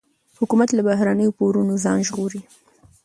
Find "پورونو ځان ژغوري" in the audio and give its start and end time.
1.37-2.41